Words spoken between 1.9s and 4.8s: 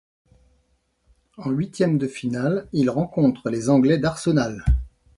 de finale, ils rencontrent les Anglais d'Arsenal.